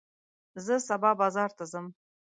زه 0.65 0.75
سبا 0.89 1.11
بازار 1.21 1.49
ته 1.57 1.63
ځم. 1.71 1.85